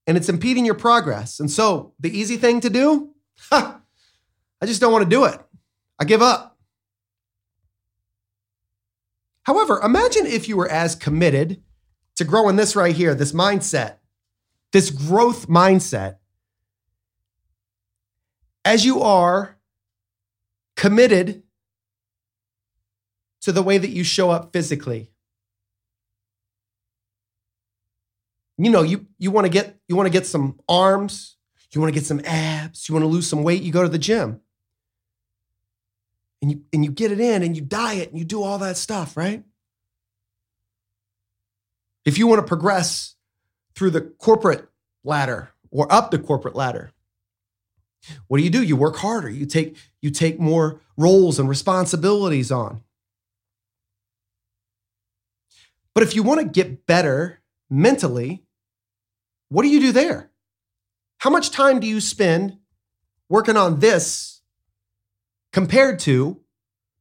and 0.07 0.17
it's 0.17 0.29
impeding 0.29 0.65
your 0.65 0.75
progress. 0.75 1.39
And 1.39 1.51
so 1.51 1.93
the 1.99 2.17
easy 2.17 2.37
thing 2.37 2.61
to 2.61 2.69
do, 2.69 3.13
I 3.51 3.75
just 4.65 4.81
don't 4.81 4.91
want 4.91 5.03
to 5.03 5.09
do 5.09 5.25
it. 5.25 5.39
I 5.99 6.05
give 6.05 6.21
up. 6.21 6.56
However, 9.47 9.79
imagine 9.79 10.25
if 10.25 10.49
you 10.49 10.57
were 10.57 10.67
as 10.67 10.93
committed 10.93 11.63
to 12.17 12.25
growing 12.25 12.57
this 12.57 12.75
right 12.75 12.93
here, 12.93 13.15
this 13.15 13.31
mindset, 13.31 13.95
this 14.73 14.89
growth 14.89 15.47
mindset, 15.47 16.17
as 18.65 18.83
you 18.85 19.01
are 19.01 19.57
committed 20.75 21.43
to 23.39 23.53
the 23.53 23.63
way 23.63 23.77
that 23.77 23.89
you 23.89 24.03
show 24.03 24.29
up 24.29 24.51
physically. 24.51 25.13
You 28.57 28.69
know, 28.69 28.81
you 28.81 29.07
you 29.17 29.31
want 29.31 29.45
to 29.45 29.49
get 29.49 29.79
you 29.87 29.95
want 29.95 30.07
to 30.07 30.11
get 30.11 30.27
some 30.27 30.59
arms, 30.67 31.37
you 31.71 31.79
want 31.79 31.93
to 31.93 31.97
get 31.97 32.05
some 32.05 32.19
abs, 32.25 32.89
you 32.89 32.93
want 32.93 33.03
to 33.03 33.07
lose 33.07 33.27
some 33.27 33.43
weight, 33.43 33.61
you 33.61 33.71
go 33.71 33.83
to 33.83 33.87
the 33.87 33.97
gym. 33.97 34.41
And 36.41 36.51
you 36.51 36.61
and 36.71 36.85
you 36.85 36.91
get 36.91 37.11
it 37.11 37.19
in 37.19 37.41
and 37.43 37.55
you 37.55 37.63
diet 37.63 38.09
and 38.09 38.19
you 38.19 38.25
do 38.25 38.43
all 38.43 38.59
that 38.59 38.77
stuff, 38.77 39.17
right? 39.17 39.43
If 42.05 42.17
you 42.17 42.27
want 42.27 42.39
to 42.39 42.47
progress 42.47 43.15
through 43.75 43.91
the 43.91 44.01
corporate 44.01 44.67
ladder 45.03 45.51
or 45.71 45.91
up 45.91 46.11
the 46.11 46.19
corporate 46.19 46.55
ladder. 46.55 46.91
What 48.27 48.37
do 48.37 48.43
you 48.43 48.49
do? 48.49 48.63
You 48.63 48.75
work 48.75 48.97
harder. 48.97 49.29
You 49.29 49.45
take 49.45 49.77
you 50.01 50.11
take 50.11 50.39
more 50.39 50.81
roles 50.95 51.39
and 51.39 51.49
responsibilities 51.49 52.51
on. 52.51 52.81
But 55.93 56.03
if 56.03 56.15
you 56.15 56.23
want 56.23 56.41
to 56.41 56.45
get 56.45 56.85
better 56.85 57.41
mentally, 57.69 58.43
what 59.49 59.63
do 59.63 59.69
you 59.69 59.79
do 59.79 59.91
there? 59.91 60.29
How 61.19 61.29
much 61.29 61.49
time 61.49 61.79
do 61.79 61.87
you 61.87 61.99
spend 61.99 62.57
working 63.29 63.57
on 63.57 63.79
this 63.79 64.36
compared 65.57 65.97
to 65.97 66.39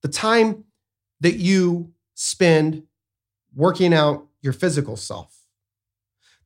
the 0.02 0.08
time 0.08 0.64
that 1.20 1.36
you 1.36 1.92
spend 2.14 2.82
working 3.54 3.92
out 3.92 4.26
your 4.40 4.52
physical 4.52 4.96
self? 4.96 5.36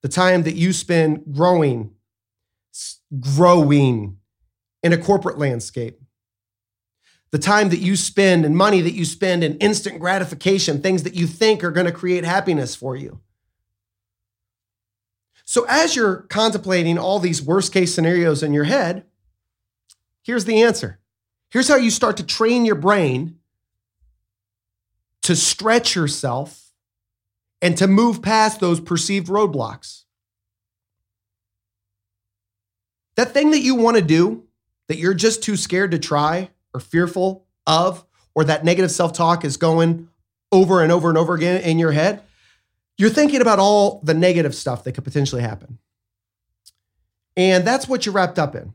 the 0.02 0.08
time 0.08 0.42
that 0.44 0.54
you 0.54 0.72
spend 0.72 1.24
growing, 1.32 1.90
growing 3.18 4.18
in 4.82 4.92
a 4.92 4.98
corporate 4.98 5.38
landscape, 5.38 6.00
the 7.30 7.38
time 7.38 7.68
that 7.68 7.80
you 7.80 7.96
spend 7.96 8.44
and 8.44 8.56
money 8.56 8.80
that 8.80 8.94
you 8.94 9.04
spend 9.04 9.44
in 9.44 9.58
instant 9.58 10.00
gratification, 10.00 10.80
things 10.80 11.02
that 11.02 11.14
you 11.14 11.26
think 11.26 11.62
are 11.62 11.70
going 11.70 11.86
to 11.86 11.92
create 11.92 12.24
happiness 12.24 12.74
for 12.74 12.96
you. 12.96 13.20
So, 15.44 15.66
as 15.68 15.96
you're 15.96 16.22
contemplating 16.22 16.96
all 16.96 17.18
these 17.18 17.42
worst 17.42 17.72
case 17.72 17.94
scenarios 17.94 18.42
in 18.42 18.54
your 18.54 18.64
head, 18.64 19.04
here's 20.22 20.44
the 20.44 20.62
answer. 20.62 20.99
Here's 21.50 21.68
how 21.68 21.76
you 21.76 21.90
start 21.90 22.16
to 22.18 22.24
train 22.24 22.64
your 22.64 22.76
brain 22.76 23.38
to 25.22 25.36
stretch 25.36 25.94
yourself 25.94 26.70
and 27.60 27.76
to 27.76 27.86
move 27.86 28.22
past 28.22 28.60
those 28.60 28.80
perceived 28.80 29.28
roadblocks. 29.28 30.04
That 33.16 33.32
thing 33.32 33.50
that 33.50 33.60
you 33.60 33.74
want 33.74 33.96
to 33.96 34.02
do 34.02 34.44
that 34.88 34.96
you're 34.96 35.14
just 35.14 35.42
too 35.42 35.56
scared 35.56 35.90
to 35.90 35.98
try 35.98 36.50
or 36.72 36.80
fearful 36.80 37.44
of, 37.66 38.04
or 38.34 38.44
that 38.44 38.64
negative 38.64 38.90
self 38.90 39.12
talk 39.12 39.44
is 39.44 39.56
going 39.56 40.08
over 40.50 40.82
and 40.82 40.90
over 40.90 41.08
and 41.08 41.18
over 41.18 41.34
again 41.34 41.60
in 41.62 41.78
your 41.78 41.92
head, 41.92 42.22
you're 42.96 43.10
thinking 43.10 43.40
about 43.40 43.58
all 43.58 44.00
the 44.02 44.14
negative 44.14 44.54
stuff 44.54 44.84
that 44.84 44.92
could 44.92 45.04
potentially 45.04 45.42
happen. 45.42 45.78
And 47.36 47.66
that's 47.66 47.88
what 47.88 48.06
you're 48.06 48.14
wrapped 48.14 48.38
up 48.38 48.54
in. 48.54 48.72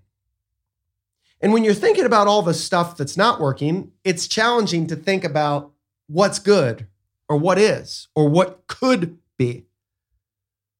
And 1.45 1.53
when 1.53 1.63
you're 1.63 1.75
thinking 1.75 2.05
about 2.05 2.25
all 2.25 2.41
the 2.41 2.55
stuff 2.55 2.97
that's 2.97 3.15
not 3.15 3.39
working, 3.39 3.91
it's 4.03 4.27
challenging 4.27 4.87
to 4.87 4.95
think 4.95 5.23
about 5.23 5.71
what's 6.07 6.39
good 6.39 6.87
or 7.29 7.37
what 7.37 7.59
is 7.59 8.07
or 8.15 8.27
what 8.27 8.65
could 8.65 9.19
be. 9.37 9.67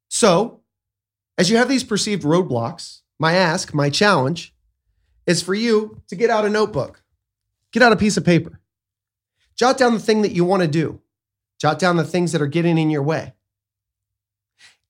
So, 0.08 0.62
as 1.38 1.52
you 1.52 1.58
have 1.58 1.70
these 1.70 1.84
perceived 1.84 2.24
roadblocks, 2.24 3.02
my 3.20 3.34
ask, 3.34 3.76
my 3.76 3.92
challenge 3.92 4.56
is 5.28 5.44
for 5.44 5.54
you 5.54 6.02
to 6.08 6.16
get 6.16 6.32
out 6.32 6.46
a 6.46 6.50
notebook, 6.50 7.04
get 7.72 7.84
out 7.84 7.94
a 7.94 7.96
piece 7.96 8.18
of 8.18 8.26
paper, 8.26 8.60
jot 9.56 9.78
down 9.78 9.94
the 9.94 10.00
thing 10.00 10.24
that 10.24 10.32
you 10.32 10.46
want 10.46 10.64
to 10.64 10.68
do, 10.68 11.00
jot 11.62 11.78
down 11.78 11.96
the 11.96 12.04
things 12.04 12.32
that 12.32 12.42
are 12.42 12.48
getting 12.48 12.80
in 12.80 12.90
your 12.90 13.04
way. 13.04 13.36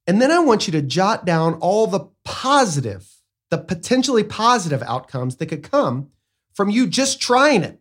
And 0.08 0.22
then 0.22 0.32
I 0.32 0.39
want 0.39 0.67
you 0.67 0.72
to 0.72 0.82
jot 0.82 1.25
down 1.25 1.55
all 1.55 1.86
the 1.86 2.08
positive, 2.24 3.14
the 3.49 3.57
potentially 3.57 4.23
positive 4.23 4.81
outcomes 4.83 5.37
that 5.37 5.47
could 5.47 5.63
come 5.63 6.09
from 6.53 6.69
you 6.69 6.87
just 6.87 7.21
trying 7.21 7.63
it. 7.63 7.79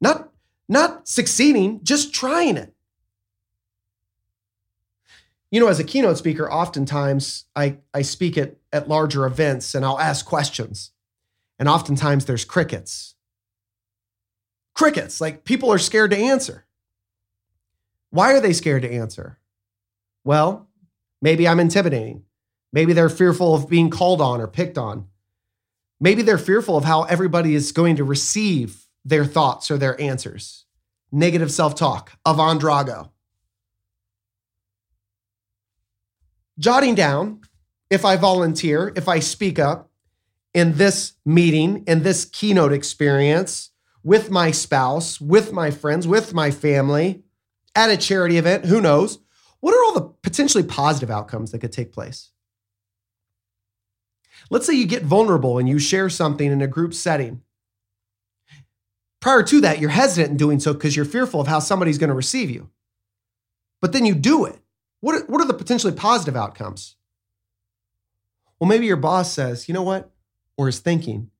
Not, 0.00 0.30
not 0.68 1.08
succeeding, 1.08 1.80
just 1.82 2.12
trying 2.12 2.56
it 2.56 2.76
you 5.50 5.60
know, 5.60 5.68
as 5.68 5.78
a 5.78 5.84
keynote 5.84 6.18
speaker, 6.18 6.50
oftentimes 6.50 7.44
I, 7.54 7.78
I 7.94 8.02
speak 8.02 8.36
at, 8.36 8.56
at 8.72 8.88
larger 8.88 9.26
events 9.26 9.74
and 9.74 9.84
I'll 9.84 9.98
ask 9.98 10.26
questions. 10.26 10.90
And 11.58 11.68
oftentimes 11.68 12.24
there's 12.24 12.44
crickets. 12.44 13.14
Crickets, 14.74 15.20
like 15.20 15.44
people 15.44 15.72
are 15.72 15.78
scared 15.78 16.10
to 16.10 16.18
answer. 16.18 16.66
Why 18.10 18.34
are 18.34 18.40
they 18.40 18.52
scared 18.52 18.82
to 18.82 18.92
answer? 18.92 19.38
Well, 20.24 20.68
maybe 21.22 21.48
I'm 21.48 21.60
intimidating. 21.60 22.24
Maybe 22.72 22.92
they're 22.92 23.08
fearful 23.08 23.54
of 23.54 23.68
being 23.68 23.90
called 23.90 24.20
on 24.20 24.40
or 24.40 24.46
picked 24.46 24.78
on. 24.78 25.06
Maybe 26.00 26.22
they're 26.22 26.38
fearful 26.38 26.76
of 26.76 26.84
how 26.84 27.04
everybody 27.04 27.54
is 27.54 27.72
going 27.72 27.96
to 27.96 28.04
receive 28.04 28.86
their 29.04 29.24
thoughts 29.24 29.70
or 29.70 29.78
their 29.78 29.98
answers. 30.00 30.64
Negative 31.10 31.50
self 31.50 31.74
talk, 31.74 32.12
Ivan 32.24 32.58
Drago. 32.58 33.10
jotting 36.58 36.94
down 36.94 37.40
if 37.90 38.04
I 38.04 38.16
volunteer, 38.16 38.92
if 38.96 39.08
I 39.08 39.20
speak 39.20 39.58
up 39.58 39.90
in 40.54 40.76
this 40.76 41.14
meeting, 41.24 41.84
in 41.86 42.02
this 42.02 42.24
keynote 42.24 42.72
experience 42.72 43.70
with 44.02 44.30
my 44.30 44.50
spouse, 44.50 45.20
with 45.20 45.52
my 45.52 45.70
friends, 45.70 46.06
with 46.06 46.32
my 46.32 46.50
family, 46.50 47.22
at 47.74 47.90
a 47.90 47.96
charity 47.96 48.38
event, 48.38 48.64
who 48.64 48.80
knows? 48.80 49.18
What 49.60 49.74
are 49.74 49.84
all 49.84 49.94
the 49.94 50.14
potentially 50.22 50.64
positive 50.64 51.10
outcomes 51.10 51.52
that 51.52 51.58
could 51.58 51.72
take 51.72 51.92
place? 51.92 52.30
Let's 54.50 54.66
say 54.66 54.74
you 54.74 54.86
get 54.86 55.02
vulnerable 55.02 55.58
and 55.58 55.68
you 55.68 55.78
share 55.78 56.08
something 56.08 56.50
in 56.50 56.62
a 56.62 56.66
group 56.66 56.94
setting. 56.94 57.42
Prior 59.20 59.42
to 59.42 59.60
that, 59.62 59.80
you're 59.80 59.90
hesitant 59.90 60.32
in 60.32 60.36
doing 60.36 60.60
so 60.60 60.72
because 60.72 60.94
you're 60.94 61.04
fearful 61.04 61.40
of 61.40 61.48
how 61.48 61.58
somebody's 61.58 61.98
going 61.98 62.10
to 62.10 62.14
receive 62.14 62.50
you. 62.50 62.70
But 63.80 63.92
then 63.92 64.06
you 64.06 64.14
do 64.14 64.44
it. 64.44 64.58
What 65.00 65.16
are, 65.16 65.26
what 65.26 65.40
are 65.40 65.46
the 65.46 65.54
potentially 65.54 65.92
positive 65.92 66.36
outcomes? 66.36 66.96
Well, 68.58 68.68
maybe 68.68 68.86
your 68.86 68.96
boss 68.96 69.32
says, 69.32 69.68
you 69.68 69.74
know 69.74 69.82
what? 69.82 70.10
Or 70.56 70.68
is 70.68 70.78
thinking, 70.78 71.30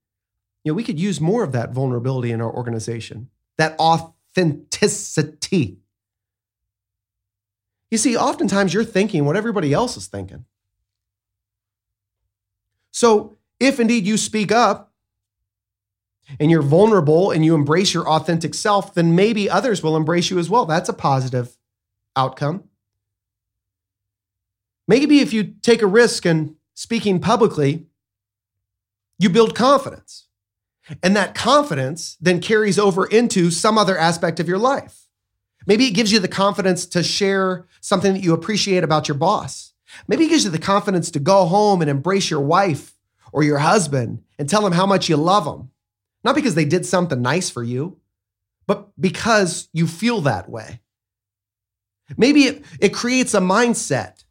you 0.64 0.72
know, 0.72 0.74
we 0.74 0.84
could 0.84 1.00
use 1.00 1.20
more 1.20 1.44
of 1.44 1.52
that 1.52 1.72
vulnerability 1.72 2.32
in 2.32 2.40
our 2.40 2.52
organization, 2.52 3.30
that 3.56 3.78
authenticity. 3.78 5.78
You 7.90 7.98
see, 7.98 8.16
oftentimes 8.16 8.74
you're 8.74 8.84
thinking 8.84 9.24
what 9.24 9.36
everybody 9.36 9.72
else 9.72 9.96
is 9.96 10.08
thinking. 10.08 10.44
So, 12.96 13.36
if 13.60 13.78
indeed 13.78 14.06
you 14.06 14.16
speak 14.16 14.50
up 14.50 14.90
and 16.40 16.50
you're 16.50 16.62
vulnerable 16.62 17.30
and 17.30 17.44
you 17.44 17.54
embrace 17.54 17.92
your 17.92 18.08
authentic 18.08 18.54
self, 18.54 18.94
then 18.94 19.14
maybe 19.14 19.50
others 19.50 19.82
will 19.82 19.98
embrace 19.98 20.30
you 20.30 20.38
as 20.38 20.48
well. 20.48 20.64
That's 20.64 20.88
a 20.88 20.94
positive 20.94 21.58
outcome. 22.16 22.64
Maybe 24.88 25.20
if 25.20 25.34
you 25.34 25.44
take 25.60 25.82
a 25.82 25.86
risk 25.86 26.24
in 26.24 26.56
speaking 26.72 27.20
publicly, 27.20 27.84
you 29.18 29.28
build 29.28 29.54
confidence. 29.54 30.28
And 31.02 31.14
that 31.14 31.34
confidence 31.34 32.16
then 32.18 32.40
carries 32.40 32.78
over 32.78 33.04
into 33.04 33.50
some 33.50 33.76
other 33.76 33.98
aspect 33.98 34.40
of 34.40 34.48
your 34.48 34.56
life. 34.56 35.02
Maybe 35.66 35.84
it 35.84 35.90
gives 35.90 36.12
you 36.12 36.18
the 36.18 36.28
confidence 36.28 36.86
to 36.86 37.02
share 37.02 37.66
something 37.82 38.14
that 38.14 38.22
you 38.22 38.32
appreciate 38.32 38.84
about 38.84 39.06
your 39.06 39.18
boss. 39.18 39.74
Maybe 40.08 40.24
it 40.24 40.28
gives 40.28 40.44
you 40.44 40.50
the 40.50 40.58
confidence 40.58 41.10
to 41.12 41.20
go 41.20 41.46
home 41.46 41.80
and 41.80 41.90
embrace 41.90 42.30
your 42.30 42.40
wife 42.40 42.94
or 43.32 43.42
your 43.42 43.58
husband 43.58 44.22
and 44.38 44.48
tell 44.48 44.62
them 44.62 44.72
how 44.72 44.86
much 44.86 45.08
you 45.08 45.16
love 45.16 45.44
them. 45.44 45.70
Not 46.24 46.34
because 46.34 46.54
they 46.54 46.64
did 46.64 46.86
something 46.86 47.22
nice 47.22 47.50
for 47.50 47.62
you, 47.62 47.98
but 48.66 48.88
because 49.00 49.68
you 49.72 49.86
feel 49.86 50.20
that 50.22 50.48
way. 50.48 50.80
Maybe 52.16 52.44
it, 52.44 52.64
it 52.80 52.94
creates 52.94 53.34
a 53.34 53.40
mindset 53.40 54.24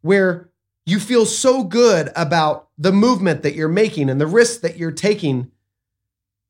where 0.00 0.50
you 0.86 0.98
feel 0.98 1.26
so 1.26 1.64
good 1.64 2.10
about 2.16 2.68
the 2.78 2.92
movement 2.92 3.42
that 3.42 3.54
you're 3.54 3.68
making 3.68 4.08
and 4.08 4.20
the 4.20 4.26
risks 4.26 4.58
that 4.58 4.76
you're 4.76 4.92
taking 4.92 5.50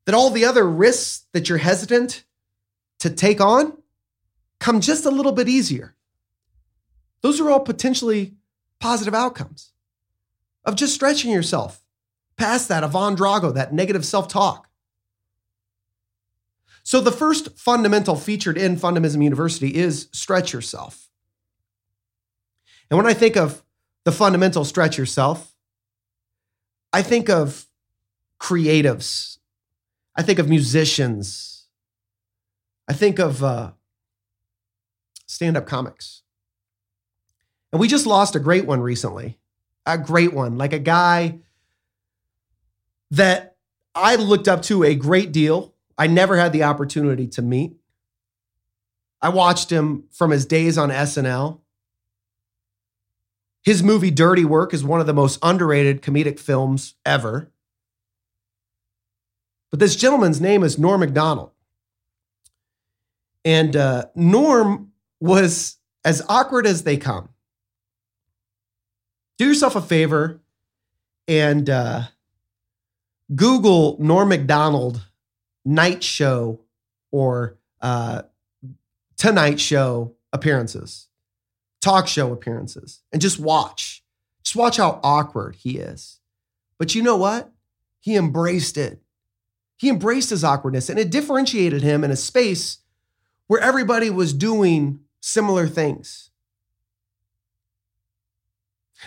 that 0.07 0.14
all 0.14 0.31
the 0.31 0.45
other 0.45 0.67
risks 0.67 1.26
that 1.33 1.49
you're 1.49 1.59
hesitant 1.59 2.25
to 3.00 3.11
take 3.11 3.40
on 3.40 3.76
come 4.59 4.81
just 4.81 5.05
a 5.05 5.11
little 5.11 5.33
bit 5.33 5.49
easier. 5.49 5.95
Those 7.23 7.41
are 7.41 7.51
all 7.51 7.61
potentially 7.61 8.35
positive 8.81 9.15
outcomes 9.15 9.73
of 10.65 10.77
just 10.77 10.95
stretching 10.95 11.31
yourself 11.31 11.83
past 12.37 12.69
that 12.69 12.85
Ivan 12.85 13.17
Drago, 13.17 13.53
that 13.55 13.73
negative 13.73 14.05
self 14.05 14.29
talk. 14.29 14.69
So, 16.83 17.01
the 17.01 17.13
first 17.13 17.59
fundamental 17.59 18.17
featured 18.17 18.57
in 18.57 18.77
Fundamism 18.77 19.23
University 19.23 19.75
is 19.75 20.09
stretch 20.12 20.53
yourself. 20.53 21.09
And 22.90 22.97
when 22.97 23.07
I 23.07 23.12
think 23.12 23.37
of 23.37 23.62
the 24.05 24.12
fundamental 24.12 24.64
stretch 24.64 24.97
yourself, 24.97 25.55
I 26.92 27.03
think 27.03 27.29
of 27.29 27.66
creatives, 28.40 29.38
I 30.16 30.23
think 30.23 30.38
of 30.38 30.49
musicians, 30.49 31.66
I 32.88 32.95
think 32.95 33.19
of 33.19 33.45
uh, 33.45 33.73
stand 35.27 35.59
up 35.59 35.66
comics. 35.66 36.23
And 37.72 37.81
we 37.81 37.88
just 37.88 38.07
lost 38.07 38.35
a 38.35 38.40
great 38.40 38.66
one 38.66 38.81
recently, 38.81 39.38
a 39.85 39.98
great 39.98 40.33
one, 40.33 40.57
like 40.57 40.72
a 40.72 40.78
guy 40.78 41.40
that 43.11 43.57
I 43.94 44.16
looked 44.16 44.48
up 44.48 44.62
to 44.62 44.85
a 44.85 44.94
great 44.94 45.33
deal. 45.33 45.74
I 45.96 46.07
never 46.07 46.37
had 46.37 46.52
the 46.52 46.62
opportunity 46.62 47.26
to 47.28 47.42
meet. 47.42 47.76
I 49.20 49.31
watched 49.31 49.70
him 49.70 50.04
from 50.12 50.31
his 50.31 50.46
days 50.46 50.78
on 50.78 50.90
SNL. 50.90 51.61
His 53.62 53.83
movie 53.83 54.11
Dirty 54.11 54.44
Work 54.44 54.72
is 54.72 54.85
one 54.85 55.00
of 55.00 55.07
the 55.07 55.12
most 55.12 55.38
underrated 55.42 56.00
comedic 56.00 56.38
films 56.38 56.94
ever. 57.04 57.50
But 59.70 59.81
this 59.81 59.96
gentleman's 59.96 60.40
name 60.40 60.62
is 60.62 60.78
Norm 60.78 61.00
Macdonald. 61.00 61.50
And 63.44 63.76
uh, 63.76 64.07
Norm 64.14 64.92
was 65.20 65.76
as 66.04 66.22
awkward 66.28 66.66
as 66.66 66.85
they 66.85 66.96
come. 66.96 67.31
Do 69.38 69.46
yourself 69.46 69.77
a 69.77 69.81
favor 69.81 70.40
and 71.29 71.70
uh, 71.70 72.03
Google 73.35 73.96
Norm 74.01 74.31
Macdonald 74.31 75.07
night 75.64 76.03
show 76.03 76.61
or 77.12 77.57
uh, 77.81 78.22
tonight 79.16 79.61
show 79.61 80.14
appearances, 80.33 81.09
talk 81.81 82.09
show 82.09 82.33
appearances, 82.33 83.03
and 83.12 83.22
just 83.22 83.38
watch. 83.38 84.03
Just 84.42 84.57
watch 84.57 84.79
how 84.79 84.98
awkward 85.05 85.57
he 85.57 85.79
is. 85.79 86.18
But 86.79 86.94
you 86.94 87.03
know 87.03 87.16
what? 87.16 87.53
He 88.01 88.16
embraced 88.16 88.77
it. 88.77 89.01
He 89.77 89.88
embraced 89.88 90.31
his 90.31 90.42
awkwardness 90.42 90.88
and 90.88 90.98
it 90.98 91.11
differentiated 91.11 91.83
him 91.83 92.03
in 92.03 92.11
a 92.11 92.16
space 92.16 92.79
where 93.46 93.61
everybody 93.61 94.11
was 94.11 94.33
doing 94.33 95.01
similar 95.20 95.68
things. 95.68 96.28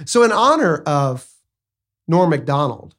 So, 0.05 0.23
in 0.23 0.31
honor 0.31 0.77
of 0.85 1.27
Norm 2.07 2.29
Macdonald 2.29 2.95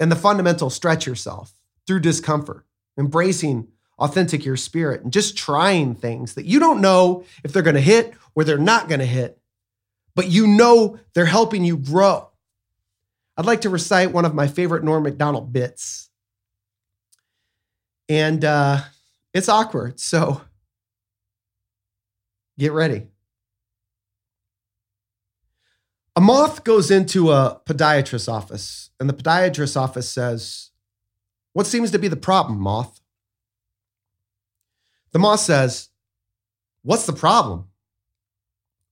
and 0.00 0.10
the 0.10 0.16
fundamental 0.16 0.70
stretch 0.70 1.06
yourself 1.06 1.52
through 1.86 2.00
discomfort, 2.00 2.64
embracing 2.98 3.68
authentic 3.98 4.44
your 4.44 4.56
spirit, 4.56 5.02
and 5.02 5.12
just 5.12 5.36
trying 5.36 5.94
things 5.94 6.34
that 6.34 6.44
you 6.44 6.58
don't 6.58 6.80
know 6.80 7.24
if 7.44 7.52
they're 7.52 7.62
going 7.62 7.76
to 7.76 7.80
hit 7.80 8.14
or 8.34 8.44
they're 8.44 8.58
not 8.58 8.88
going 8.88 9.00
to 9.00 9.06
hit, 9.06 9.40
but 10.14 10.28
you 10.28 10.46
know 10.46 10.98
they're 11.14 11.24
helping 11.24 11.64
you 11.64 11.76
grow. 11.76 12.28
I'd 13.36 13.46
like 13.46 13.62
to 13.62 13.70
recite 13.70 14.12
one 14.12 14.24
of 14.24 14.34
my 14.34 14.48
favorite 14.48 14.82
Norm 14.82 15.02
Macdonald 15.02 15.52
bits. 15.52 16.08
And 18.08 18.44
uh, 18.44 18.80
it's 19.34 19.48
awkward. 19.48 20.00
So 20.00 20.40
get 22.58 22.72
ready. 22.72 23.08
A 26.16 26.20
moth 26.20 26.64
goes 26.64 26.90
into 26.90 27.30
a 27.30 27.60
podiatrist's 27.66 28.26
office, 28.26 28.90
and 28.98 29.06
the 29.06 29.12
podiatrist's 29.12 29.76
office 29.76 30.08
says, 30.08 30.70
What 31.52 31.66
seems 31.66 31.90
to 31.90 31.98
be 31.98 32.08
the 32.08 32.16
problem, 32.16 32.58
moth? 32.58 33.00
The 35.12 35.18
moth 35.18 35.40
says, 35.40 35.90
What's 36.82 37.04
the 37.04 37.12
problem? 37.12 37.66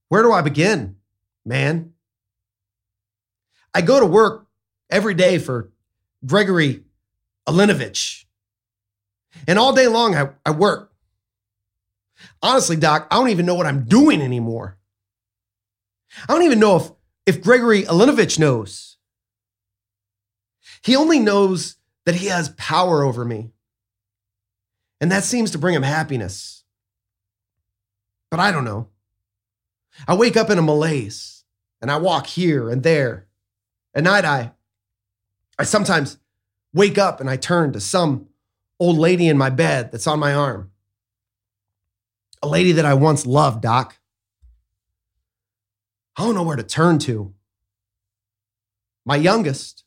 Where 0.09 0.23
do 0.23 0.33
I 0.33 0.43
begin, 0.43 0.97
man? 1.47 1.95
I 3.75 3.81
go 3.81 3.99
to 3.99 4.07
work 4.07 4.47
every 4.91 5.15
day 5.15 5.39
for 5.39 5.71
Gregory 6.25 6.85
Alinovich. 7.49 8.25
And 9.49 9.59
all 9.59 9.73
day 9.73 9.89
long, 9.89 10.15
I, 10.15 10.29
I 10.45 10.51
work. 10.51 10.93
Honestly, 12.43 12.77
Doc, 12.77 13.09
I 13.11 13.17
don't 13.17 13.31
even 13.31 13.47
know 13.47 13.55
what 13.55 13.67
I'm 13.67 13.85
doing 13.85 14.21
anymore. 14.21 14.79
I 16.29 16.33
don't 16.33 16.45
even 16.45 16.61
know 16.61 16.77
if, 16.77 16.91
if 17.27 17.43
Gregory 17.43 17.83
Alinovich 17.85 18.39
knows. 18.39 18.97
He 20.83 20.97
only 20.97 21.19
knows 21.19 21.77
that 22.05 22.17
he 22.17 22.27
has 22.27 22.51
power 22.51 23.03
over 23.03 23.25
me. 23.25 23.53
And 25.01 25.11
that 25.11 25.25
seems 25.25 25.51
to 25.53 25.59
bring 25.59 25.75
him 25.75 25.83
happiness. 25.83 26.65
But 28.31 28.41
I 28.41 28.51
don't 28.51 28.65
know. 28.65 28.89
I 30.07 30.15
wake 30.15 30.37
up 30.37 30.51
in 30.51 30.59
a 30.59 30.63
malaise 30.63 31.45
and 31.81 31.91
I 31.91 31.97
walk 31.97 32.27
here 32.27 32.69
and 32.69 32.83
there. 32.83 33.27
At 33.95 34.05
night, 34.05 34.25
I, 34.25 34.53
I 35.59 35.65
sometimes 35.65 36.19
wake 36.73 36.99
up 36.99 37.21
and 37.21 37.31
I 37.31 37.37
turn 37.37 37.73
to 37.73 37.81
some 37.81 38.29
old 38.81 38.99
lady 38.99 39.29
in 39.29 39.39
my 39.39 39.51
bed 39.51 39.93
that's 39.93 40.07
on 40.07 40.19
my 40.19 40.35
arm. 40.35 40.71
A 42.43 42.49
lady 42.49 42.73
that 42.73 42.85
I 42.85 42.95
once 42.95 43.25
loved, 43.25 43.63
Doc. 43.63 43.97
I 46.17 46.25
don't 46.25 46.35
know 46.35 46.43
where 46.43 46.57
to 46.57 46.63
turn 46.63 46.99
to. 47.01 47.35
My 49.05 49.17
youngest, 49.17 49.85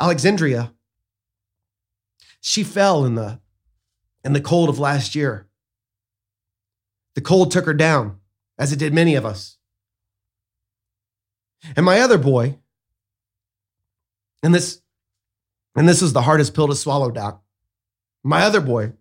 Alexandria, 0.00 0.72
she 2.40 2.62
fell 2.62 3.04
in 3.04 3.14
the 3.14 3.40
in 4.24 4.32
the 4.32 4.40
cold 4.40 4.68
of 4.68 4.78
last 4.78 5.14
year. 5.14 5.46
The 7.14 7.20
cold 7.20 7.50
took 7.50 7.64
her 7.64 7.74
down, 7.74 8.18
as 8.58 8.72
it 8.72 8.78
did 8.78 8.92
many 8.92 9.14
of 9.14 9.24
us. 9.24 9.56
And 11.76 11.86
my 11.86 12.00
other 12.00 12.18
boy, 12.18 12.58
and 14.42 14.54
this, 14.54 14.82
and 15.74 15.88
this 15.88 16.02
is 16.02 16.12
the 16.12 16.22
hardest 16.22 16.54
pill 16.54 16.68
to 16.68 16.74
swallow, 16.74 17.10
Doc. 17.10 17.42
My 18.22 18.42
other 18.42 18.60
boy, 18.60 18.92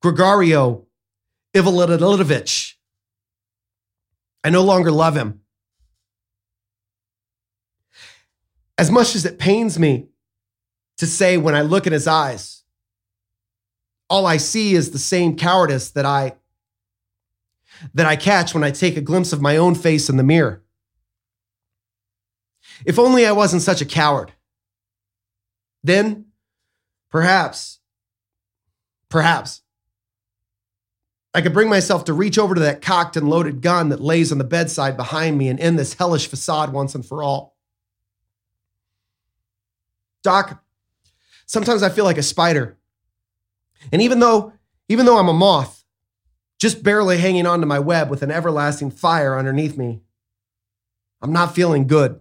Gregorio 0.00 0.86
Ivalitovich. 1.54 2.71
I 4.44 4.50
no 4.50 4.62
longer 4.62 4.90
love 4.90 5.16
him. 5.16 5.40
As 8.76 8.90
much 8.90 9.14
as 9.14 9.24
it 9.24 9.38
pains 9.38 9.78
me 9.78 10.08
to 10.96 11.06
say 11.06 11.36
when 11.36 11.54
I 11.54 11.62
look 11.62 11.86
in 11.86 11.92
his 11.92 12.06
eyes, 12.06 12.64
all 14.10 14.26
I 14.26 14.36
see 14.36 14.74
is 14.74 14.90
the 14.90 14.98
same 14.98 15.36
cowardice 15.36 15.90
that 15.90 16.04
I 16.04 16.36
that 17.94 18.06
I 18.06 18.16
catch 18.16 18.54
when 18.54 18.62
I 18.62 18.70
take 18.70 18.96
a 18.96 19.00
glimpse 19.00 19.32
of 19.32 19.40
my 19.40 19.56
own 19.56 19.74
face 19.74 20.08
in 20.08 20.16
the 20.16 20.22
mirror. 20.22 20.62
If 22.84 22.98
only 22.98 23.26
I 23.26 23.32
wasn't 23.32 23.62
such 23.62 23.80
a 23.80 23.86
coward. 23.86 24.32
Then, 25.82 26.26
perhaps, 27.10 27.80
perhaps, 29.08 29.62
I 31.34 31.40
could 31.40 31.54
bring 31.54 31.70
myself 31.70 32.04
to 32.04 32.12
reach 32.12 32.38
over 32.38 32.54
to 32.54 32.60
that 32.60 32.82
cocked 32.82 33.16
and 33.16 33.28
loaded 33.28 33.62
gun 33.62 33.88
that 33.88 34.00
lays 34.00 34.32
on 34.32 34.38
the 34.38 34.44
bedside 34.44 34.96
behind 34.96 35.38
me 35.38 35.48
and 35.48 35.58
end 35.58 35.78
this 35.78 35.94
hellish 35.94 36.26
facade 36.26 36.72
once 36.72 36.94
and 36.94 37.04
for 37.04 37.22
all. 37.22 37.56
Doc, 40.22 40.62
sometimes 41.46 41.82
I 41.82 41.88
feel 41.88 42.04
like 42.04 42.18
a 42.18 42.22
spider. 42.22 42.76
And 43.90 44.02
even 44.02 44.20
though, 44.20 44.52
even 44.88 45.06
though 45.06 45.18
I'm 45.18 45.28
a 45.28 45.32
moth, 45.32 45.84
just 46.60 46.82
barely 46.82 47.18
hanging 47.18 47.46
onto 47.46 47.66
my 47.66 47.78
web 47.78 48.10
with 48.10 48.22
an 48.22 48.30
everlasting 48.30 48.90
fire 48.90 49.36
underneath 49.36 49.76
me, 49.76 50.02
I'm 51.22 51.32
not 51.32 51.54
feeling 51.54 51.86
good. 51.86 52.20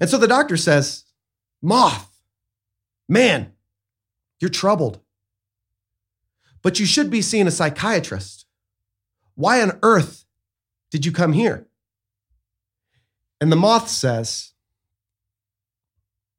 And 0.00 0.08
so 0.08 0.18
the 0.18 0.28
doctor 0.28 0.56
says, 0.56 1.04
Moth, 1.60 2.22
man, 3.08 3.52
you're 4.40 4.50
troubled. 4.50 5.01
But 6.62 6.78
you 6.78 6.86
should 6.86 7.10
be 7.10 7.22
seeing 7.22 7.46
a 7.46 7.50
psychiatrist. 7.50 8.46
Why 9.34 9.60
on 9.62 9.78
earth 9.82 10.24
did 10.90 11.04
you 11.04 11.12
come 11.12 11.32
here? 11.32 11.66
And 13.40 13.50
the 13.50 13.56
moth 13.56 13.88
says, 13.88 14.52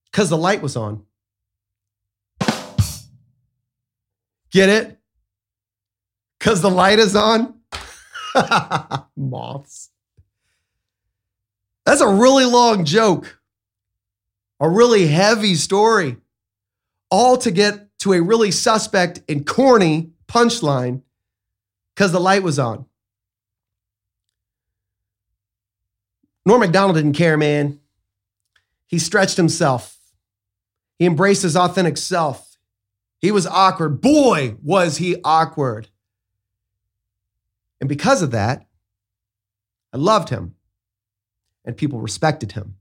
Because 0.06 0.30
the 0.30 0.38
light 0.38 0.62
was 0.62 0.78
on. 0.78 1.04
Get 4.52 4.70
it? 4.70 5.00
Because 6.40 6.62
the 6.62 6.70
light 6.70 7.00
is 7.00 7.16
on? 7.16 7.56
Moths. 9.18 9.90
That's 11.86 12.02
a 12.02 12.08
really 12.08 12.46
long 12.46 12.86
joke, 12.86 13.40
a 14.60 14.70
really 14.70 15.08
heavy 15.08 15.56
story, 15.56 16.18
all 17.10 17.38
to 17.38 17.52
get 17.52 17.88
to 18.00 18.14
a 18.14 18.22
really 18.22 18.52
suspect 18.52 19.22
and 19.28 19.46
corny 19.46 20.13
punchline 20.34 21.02
because 21.94 22.12
the 22.12 22.20
light 22.20 22.44
was 22.44 22.58
on. 22.58 22.86
Norm 26.46 26.60
Macdonald 26.60 26.96
didn't 26.96 27.14
care, 27.14 27.38
man. 27.38 27.80
He 28.88 29.00
stretched 29.00 29.38
himself. 29.38 29.98
He 30.98 31.06
embraced 31.06 31.44
his 31.44 31.56
authentic 31.56 31.98
self. 31.98 32.58
He 33.20 33.32
was 33.32 33.48
awkward. 33.48 34.02
Boy, 34.02 34.56
was 34.62 34.98
he 34.98 35.18
awkward. 35.24 35.88
And 37.80 37.88
because 37.88 38.22
of 38.22 38.32
that, 38.32 38.66
I 39.94 39.98
loved 39.98 40.30
him 40.30 40.56
and 41.64 41.78
people 41.78 42.02
respected 42.02 42.54
him. 42.54 42.76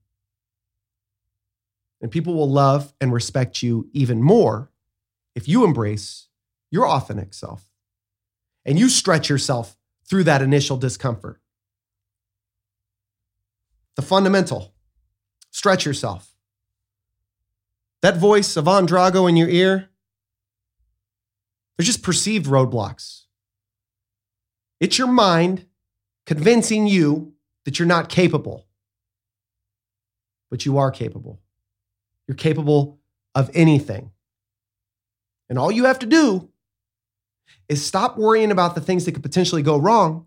And 2.01 2.11
people 2.11 2.35
will 2.35 2.51
love 2.51 2.93
and 3.01 3.13
respect 3.13 3.63
you 3.63 3.89
even 3.93 4.23
more 4.23 4.71
if 5.37 5.47
you 5.47 5.65
embrace 5.65 6.29
your 6.73 6.89
authentic 6.89 7.35
self 7.35 7.69
and 8.65 8.79
you 8.79 8.89
stretch 8.89 9.29
yourself 9.29 9.77
through 10.09 10.25
that 10.25 10.43
initial 10.43 10.77
discomfort. 10.77 11.41
The 13.95 14.03
fundamental 14.03 14.75
stretch 15.51 15.85
yourself. 15.85 16.35
That 18.01 18.17
voice 18.17 18.57
of 18.57 18.67
Ivan 18.67 18.87
Drago 18.87 19.29
in 19.29 19.37
your 19.37 19.49
ear, 19.49 19.91
they're 21.77 21.85
just 21.85 22.03
perceived 22.03 22.47
roadblocks. 22.47 23.25
It's 24.81 24.99
your 24.99 25.09
mind 25.09 25.67
convincing 26.27 26.87
you 26.87 27.35
that 27.65 27.79
you're 27.79 27.87
not 27.87 28.09
capable, 28.09 28.67
but 30.51 30.65
you 30.65 30.79
are 30.79 30.91
capable. 30.91 31.41
You're 32.27 32.37
capable 32.37 32.99
of 33.35 33.51
anything. 33.55 34.11
And 35.49 35.59
all 35.59 35.71
you 35.71 35.85
have 35.85 35.99
to 35.99 36.07
do 36.07 36.49
is 37.69 37.85
stop 37.85 38.19
worrying 38.19 38.51
about 38.51 38.75
the 38.75 38.81
things 38.81 39.05
that 39.05 39.13
could 39.13 39.23
potentially 39.23 39.63
go 39.63 39.77
wrong 39.77 40.27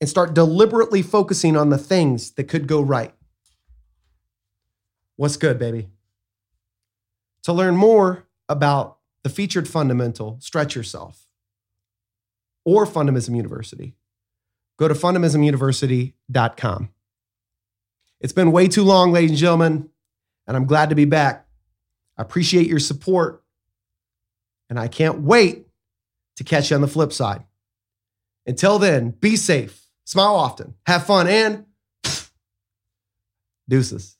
and 0.00 0.08
start 0.08 0.34
deliberately 0.34 1.02
focusing 1.02 1.56
on 1.56 1.70
the 1.70 1.78
things 1.78 2.32
that 2.32 2.44
could 2.44 2.66
go 2.66 2.80
right. 2.80 3.14
What's 5.16 5.36
good, 5.36 5.58
baby? 5.58 5.88
To 7.42 7.52
learn 7.52 7.76
more 7.76 8.26
about 8.48 8.98
the 9.22 9.28
featured 9.28 9.68
fundamental, 9.68 10.38
Stretch 10.40 10.74
Yourself, 10.74 11.26
or 12.64 12.86
Fundamism 12.86 13.36
University, 13.36 13.94
go 14.78 14.88
to 14.88 14.94
fundamismuniversity.com. 14.94 16.88
It's 18.20 18.32
been 18.32 18.52
way 18.52 18.68
too 18.68 18.84
long, 18.84 19.12
ladies 19.12 19.30
and 19.30 19.38
gentlemen, 19.38 19.90
and 20.46 20.56
I'm 20.56 20.64
glad 20.66 20.88
to 20.88 20.94
be 20.94 21.04
back. 21.04 21.46
I 22.16 22.22
appreciate 22.22 22.66
your 22.66 22.78
support. 22.78 23.42
And 24.70 24.78
I 24.78 24.88
can't 24.88 25.20
wait 25.20 25.66
to 26.36 26.44
catch 26.44 26.70
you 26.70 26.76
on 26.76 26.80
the 26.80 26.88
flip 26.88 27.12
side. 27.12 27.44
Until 28.46 28.78
then, 28.78 29.10
be 29.10 29.36
safe, 29.36 29.84
smile 30.04 30.34
often, 30.34 30.74
have 30.86 31.04
fun, 31.04 31.28
and 31.28 31.66
deuces. 33.68 34.16